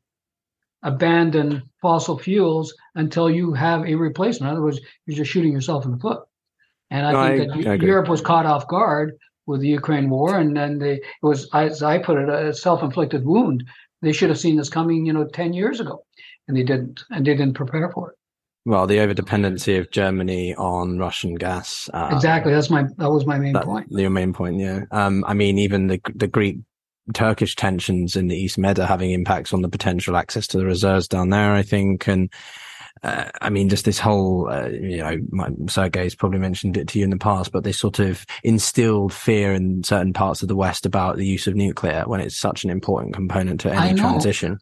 [0.82, 4.50] abandon fossil fuels until you have a replacement.
[4.50, 6.22] In other words, you're just shooting yourself in the foot.
[6.90, 9.14] And I no, think I, that I Europe was caught off guard
[9.46, 13.24] with the Ukraine war, and then they it was, as I put it, a self-inflicted
[13.24, 13.64] wound.
[14.02, 16.05] They should have seen this coming, you know, ten years ago
[16.48, 18.16] and they didn't, and they didn't prepare for it.
[18.64, 21.88] Well, the overdependency of Germany on Russian gas.
[21.94, 22.52] Uh, exactly.
[22.52, 23.86] That's my that was my main that, point.
[23.90, 24.82] Your main point, yeah.
[24.90, 26.58] Um, I mean, even the the Greek
[27.14, 30.66] Turkish tensions in the East Med are having impacts on the potential access to the
[30.66, 31.52] reserves down there.
[31.52, 32.28] I think, and
[33.04, 36.98] uh, I mean, just this whole, uh, you know, my, Sergei's probably mentioned it to
[36.98, 40.56] you in the past, but this sort of instilled fear in certain parts of the
[40.56, 44.58] West about the use of nuclear when it's such an important component to any transition.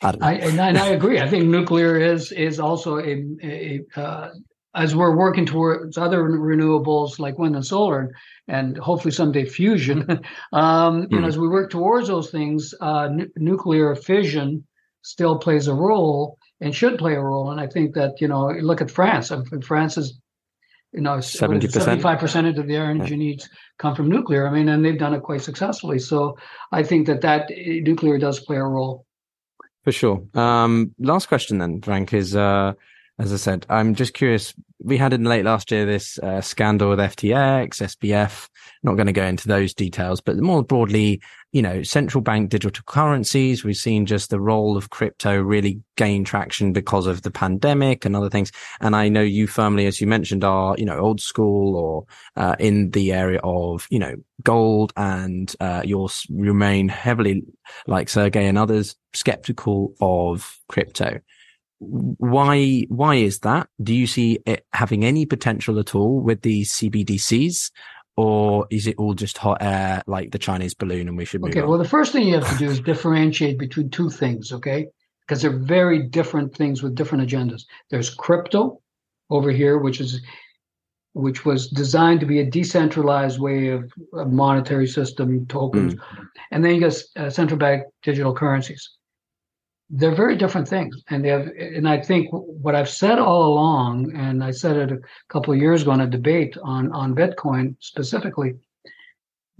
[0.00, 1.20] I, I and, I, and I agree.
[1.20, 4.30] I think nuclear is is also a, a, uh,
[4.74, 8.14] as we're working towards other renewables like wind and solar,
[8.46, 10.08] and hopefully someday fusion.
[10.52, 11.10] um, mm.
[11.10, 11.28] You know, hmm.
[11.28, 14.64] as we work towards those things, uh, n- nuclear fission
[15.02, 17.50] still plays a role and should play a role.
[17.50, 19.32] And I think that you know, look at France.
[19.32, 20.18] I France is
[20.92, 22.00] you know, 70%.
[22.00, 23.16] 75% of their energy yeah.
[23.18, 24.48] needs come from nuclear.
[24.48, 25.98] I mean, and they've done it quite successfully.
[25.98, 26.38] So
[26.72, 29.04] I think that that nuclear does play a role.
[29.88, 30.22] For sure.
[30.34, 32.74] Um, last question then, Frank, is, uh,
[33.18, 34.54] as I said, I'm just curious.
[34.80, 38.48] We had in late last year this uh, scandal with FTX, SBF.
[38.84, 42.84] Not going to go into those details, but more broadly, you know, central bank digital
[42.86, 43.64] currencies.
[43.64, 48.14] We've seen just the role of crypto really gain traction because of the pandemic and
[48.14, 48.52] other things.
[48.80, 52.04] And I know you firmly, as you mentioned, are, you know, old school or,
[52.36, 57.42] uh, in the area of, you know, gold and, uh, you remain heavily
[57.88, 61.18] like Sergey and others skeptical of crypto.
[61.80, 63.68] Why, why is that?
[63.80, 67.70] Do you see it having any potential at all with these CBDCs?
[68.18, 71.50] or is it all just hot air like the Chinese balloon and we should move
[71.50, 71.68] Okay, on?
[71.68, 74.88] well, the first thing you have to do is differentiate between two things, okay?
[75.20, 77.62] Because they're very different things with different agendas.
[77.90, 78.80] There's crypto
[79.30, 80.20] over here, which is
[81.12, 86.28] which was designed to be a decentralized way of a monetary system, tokens, mm.
[86.50, 88.97] and then you got uh, central bank digital currencies
[89.90, 91.02] they're very different things.
[91.08, 94.92] And they have and i think what i've said all along and i said it
[94.92, 94.98] a
[95.28, 98.54] couple of years ago in a debate on on bitcoin specifically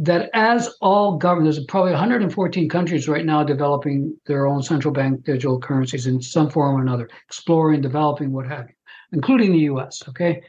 [0.00, 5.24] that as all governments there's probably 114 countries right now developing their own central bank
[5.24, 8.74] digital currencies in some form or another exploring developing what have you
[9.12, 10.42] including the us okay?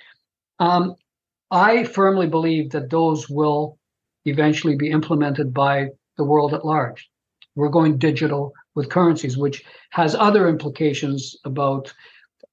[0.60, 0.96] Um,
[1.52, 3.80] i firmly believe that those will
[4.26, 7.10] eventually be implemented by the world at large.
[7.56, 11.94] We're going digital with currencies, which has other implications about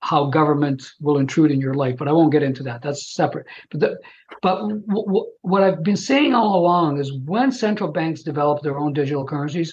[0.01, 1.97] how government will intrude in your life.
[1.97, 2.83] But I won't get into that.
[2.83, 3.47] That's separate.
[3.71, 3.99] But the,
[4.43, 8.77] but w- w- what I've been saying all along is when central banks develop their
[8.77, 9.73] own digital currencies,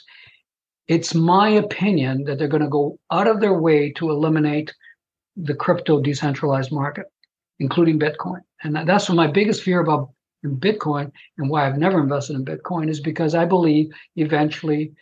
[0.88, 4.72] it's my opinion that they're going to go out of their way to eliminate
[5.36, 7.08] the crypto decentralized market,
[7.60, 8.42] including Bitcoin.
[8.64, 10.12] And that's my biggest fear about
[10.46, 14.94] Bitcoin and why I've never invested in Bitcoin is because I believe eventually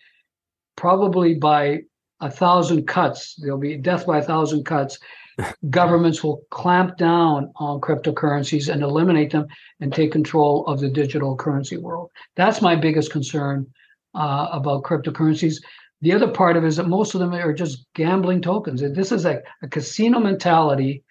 [0.75, 1.81] probably by
[2.21, 4.99] a thousand cuts, there'll be death by a thousand cuts.
[5.69, 9.47] Governments will clamp down on cryptocurrencies and eliminate them
[9.79, 12.11] and take control of the digital currency world.
[12.35, 13.65] That's my biggest concern
[14.13, 15.55] uh, about cryptocurrencies.
[16.01, 18.81] The other part of it is that most of them are just gambling tokens.
[18.81, 21.03] This is a, a casino mentality.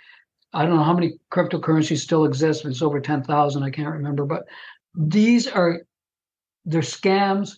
[0.52, 2.64] I don't know how many cryptocurrencies still exist.
[2.64, 3.62] It's over 10,000.
[3.62, 4.44] I can't remember, but
[4.94, 5.80] these are,
[6.64, 7.56] they're scams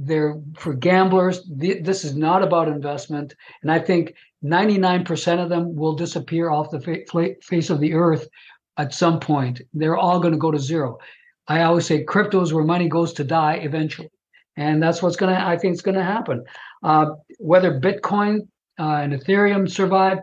[0.00, 1.42] they're for gamblers.
[1.50, 3.34] This is not about investment.
[3.62, 8.28] And I think 99% of them will disappear off the face of the earth
[8.76, 9.60] at some point.
[9.74, 10.98] They're all going to go to zero.
[11.48, 14.10] I always say crypto is where money goes to die eventually.
[14.56, 15.40] and that's what's going to.
[15.40, 16.44] I think it's going to happen.
[16.82, 17.06] Uh,
[17.38, 18.40] whether Bitcoin
[18.78, 20.18] uh, and Ethereum survive,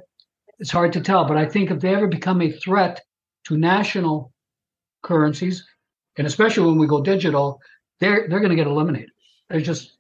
[0.60, 1.26] it's hard to tell.
[1.26, 3.02] But I think if they ever become a threat
[3.46, 4.32] to national
[5.04, 5.66] currencies,
[6.18, 7.60] and especially when we go digital,
[8.00, 9.10] they're they're going to get eliminated.
[9.50, 9.96] There's just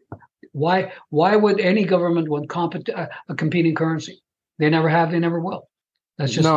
[0.51, 4.23] why why would any government want compet- uh, a competing currency?
[4.57, 5.11] They never have.
[5.11, 5.67] They never will.
[6.17, 6.55] That's just no,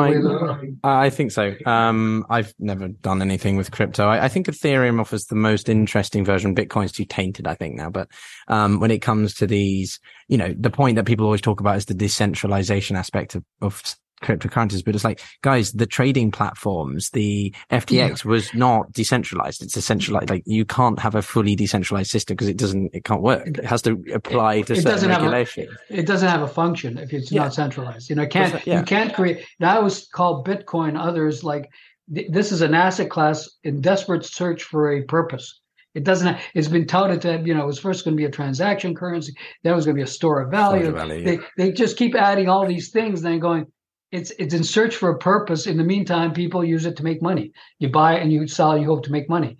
[0.84, 1.52] I, I, think so.
[1.66, 4.06] Um, I've never done anything with crypto.
[4.06, 6.54] I, I, think Ethereum offers the most interesting version.
[6.54, 7.90] Bitcoin's too tainted, I think now.
[7.90, 8.08] But
[8.46, 11.76] um, when it comes to these, you know, the point that people always talk about
[11.76, 13.82] is the decentralization aspect of, of
[14.22, 18.30] cryptocurrencies, but it's like, guys, the trading platforms, the FTX yeah.
[18.30, 19.62] was not decentralized.
[19.62, 20.30] It's centralized.
[20.30, 23.46] Like you can't have a fully decentralized system because it doesn't, it can't work.
[23.46, 25.68] It has to apply to it certain regulation.
[25.90, 27.42] A, it doesn't have a function if it's yeah.
[27.42, 28.10] not centralized.
[28.10, 28.80] You know, can't, yeah.
[28.80, 30.98] you can't create, that was called Bitcoin.
[30.98, 31.70] Others like
[32.08, 35.60] this is an asset class in desperate search for a purpose.
[35.94, 36.38] It doesn't.
[36.54, 39.34] It's been touted to you know it was first going to be a transaction currency,
[39.62, 40.84] then it was going to be a store of value.
[40.84, 41.24] Store of value.
[41.24, 43.66] They they just keep adding all these things, then going,
[44.10, 45.66] it's it's in search for a purpose.
[45.66, 47.52] In the meantime, people use it to make money.
[47.78, 49.58] You buy and you sell, you hope to make money.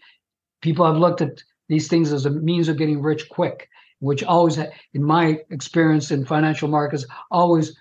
[0.63, 3.69] People have looked at these things as a means of getting rich quick,
[4.01, 7.77] which always, in my experience in financial markets, always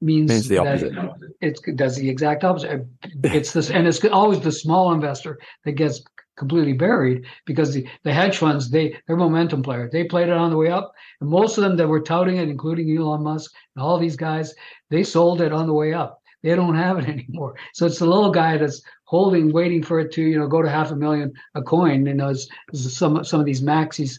[0.00, 0.92] means, means the opposite.
[1.40, 2.86] It, it does the exact opposite.
[3.24, 6.02] It's this, and it's always the small investor that gets
[6.40, 9.92] completely buried because the, the hedge funds they they're momentum players.
[9.92, 12.48] They played it on the way up, and most of them that were touting it,
[12.48, 14.54] including Elon Musk and all these guys,
[14.88, 16.20] they sold it on the way up.
[16.42, 17.54] They don't have it anymore.
[17.74, 20.70] So it's the little guy that's holding, waiting for it to you know go to
[20.70, 22.06] half a million a coin.
[22.06, 24.18] You know, it's, it's some some of these maxis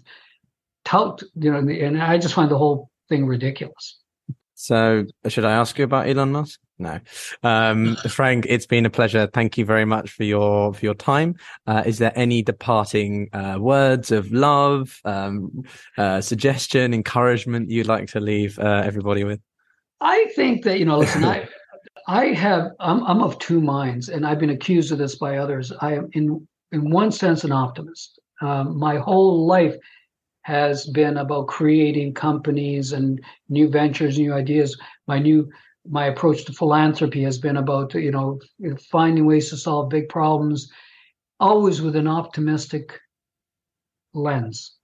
[0.85, 1.23] tout.
[1.35, 3.97] You know, and I just find the whole thing ridiculous.
[4.53, 6.59] So, should I ask you about Elon Musk?
[6.81, 6.99] No.
[7.43, 9.27] Um, Frank, it's been a pleasure.
[9.31, 11.35] Thank you very much for your for your time.
[11.67, 15.63] Uh, is there any departing uh, words of love, um,
[15.97, 19.39] uh, suggestion, encouragement you'd like to leave uh, everybody with?
[20.01, 20.97] I think that you know.
[20.97, 21.47] Listen, I
[22.07, 25.71] I have I'm I'm of two minds, and I've been accused of this by others.
[25.81, 28.19] I am in in one sense an optimist.
[28.41, 29.75] Um, my whole life
[30.43, 34.75] has been about creating companies and new ventures, new ideas.
[35.07, 35.47] My new
[35.89, 38.39] my approach to philanthropy has been about you know
[38.91, 40.71] finding ways to solve big problems,
[41.39, 42.99] always with an optimistic
[44.13, 44.75] lens.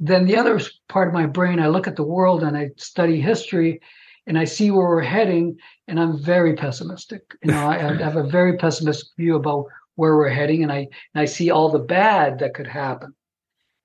[0.00, 3.20] Then the other part of my brain, I look at the world and I study
[3.20, 3.80] history,
[4.26, 7.22] and I see where we're heading, and I'm very pessimistic.
[7.44, 11.22] You know, I, have a very pessimistic view about where we're heading, and I and
[11.22, 13.14] I see all the bad that could happen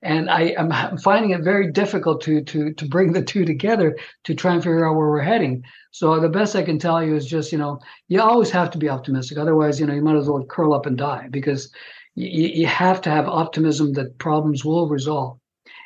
[0.03, 4.35] and I am finding it very difficult to to to bring the two together to
[4.35, 5.63] try and figure out where we're heading.
[5.91, 8.77] So the best I can tell you is just you know you always have to
[8.77, 9.37] be optimistic.
[9.37, 11.71] Otherwise, you know you might as well curl up and die because
[12.15, 15.39] you, you have to have optimism that problems will resolve.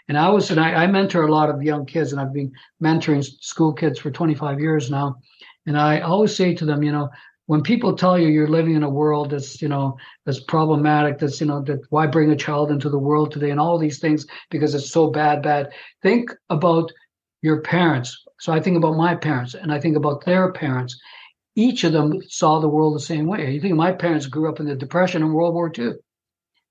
[0.07, 2.51] And I was and I, I mentor a lot of young kids, and I've been
[2.83, 5.17] mentoring school kids for 25 years now.
[5.65, 7.09] And I always say to them, you know,
[7.51, 11.41] when people tell you you're living in a world that's you know that's problematic that's
[11.41, 14.25] you know that why bring a child into the world today and all these things
[14.49, 15.69] because it's so bad bad
[16.01, 16.89] think about
[17.41, 18.17] your parents.
[18.39, 20.97] So i think about my parents and i think about their parents.
[21.57, 23.51] Each of them saw the world the same way.
[23.51, 25.91] You think my parents grew up in the depression and world war ii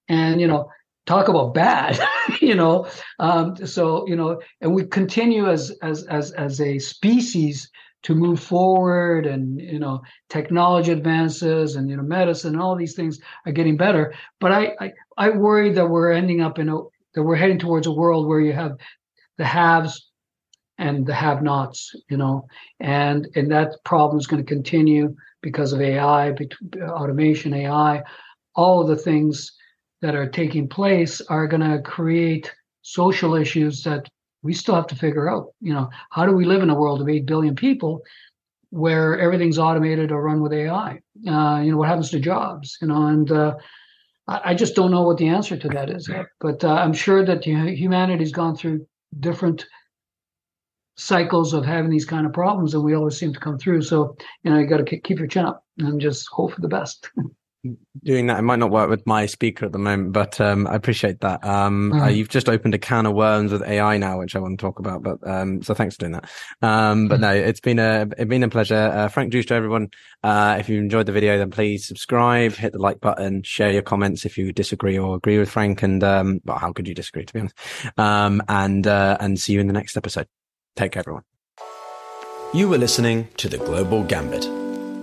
[0.08, 0.70] and you know
[1.04, 2.00] talk about bad
[2.40, 7.70] you know um, so you know and we continue as as as as a species
[8.02, 13.20] to move forward and you know technology advances and you know medicine all these things
[13.46, 14.14] are getting better.
[14.40, 16.78] But i i, I worry that we're ending up in a
[17.14, 18.76] that we're heading towards a world where you have
[19.38, 20.10] the haves
[20.78, 22.46] and the have nots you know
[22.80, 26.34] and and that problem is going to continue because of ai
[26.88, 28.02] automation ai
[28.54, 29.52] all of the things
[30.02, 34.08] that are taking place are going to create social issues that
[34.42, 37.00] we still have to figure out, you know, how do we live in a world
[37.00, 38.02] of 8 billion people
[38.70, 41.00] where everything's automated or run with AI?
[41.26, 43.54] Uh, you know, what happens to jobs, you know, and uh,
[44.26, 46.26] I, just don't know what the answer to that is yet.
[46.40, 48.86] But uh, I'm sure that humanity's gone through
[49.18, 49.66] different
[50.96, 53.82] cycles of having these kind of problems and we always seem to come through.
[53.82, 56.68] So, you know, you got to keep your chin up and just hope for the
[56.68, 57.10] best.
[58.02, 58.38] doing that.
[58.38, 61.44] It might not work with my speaker at the moment, but um, I appreciate that.
[61.44, 62.02] Um, mm.
[62.02, 64.62] uh, you've just opened a can of worms with AI now, which I want to
[64.62, 65.02] talk about.
[65.02, 66.30] But um, so thanks for doing that.
[66.62, 67.22] Um, but mm.
[67.22, 68.74] no, it's been a it's been a pleasure.
[68.74, 69.90] Uh, Frank Giustra, everyone.
[70.22, 73.82] Uh, if you enjoyed the video, then please subscribe, hit the like button, share your
[73.82, 75.82] comments if you disagree or agree with Frank.
[75.82, 77.24] And um, well, how could you disagree?
[77.24, 77.56] To be honest.
[77.98, 80.26] Um, and uh, and see you in the next episode.
[80.76, 81.24] Take care, everyone.
[82.52, 84.48] You were listening to the Global Gambit.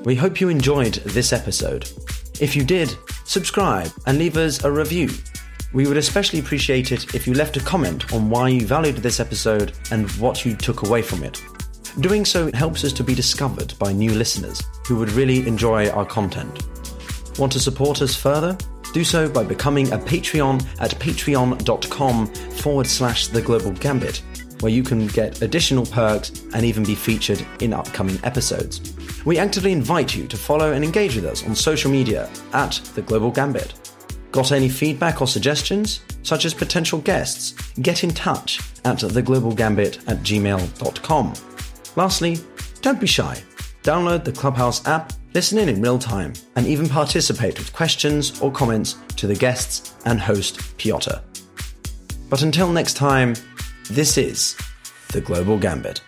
[0.05, 1.89] We hope you enjoyed this episode.
[2.40, 5.10] If you did, subscribe and leave us a review.
[5.74, 9.20] We would especially appreciate it if you left a comment on why you valued this
[9.20, 11.42] episode and what you took away from it.
[12.00, 16.06] Doing so helps us to be discovered by new listeners who would really enjoy our
[16.06, 16.64] content.
[17.40, 18.56] Want to support us further?
[18.94, 24.22] Do so by becoming a Patreon at patreon.com forward slash the global gambit,
[24.60, 28.93] where you can get additional perks and even be featured in upcoming episodes.
[29.26, 33.01] We actively invite you to follow and engage with us on social media at the
[33.01, 33.74] global gambit.
[34.32, 37.53] Got any feedback or suggestions, such as potential guests?
[37.82, 41.34] Get in touch at theglobalgambit at gmail.com.
[41.95, 42.38] Lastly,
[42.82, 43.41] don't be shy.
[43.84, 48.51] Download the Clubhouse app, listen in in real time, and even participate with questions or
[48.51, 51.22] comments to the guests and host Pyotr.
[52.30, 53.36] But until next time,
[53.90, 54.56] this is
[55.10, 56.02] the Global Gambit.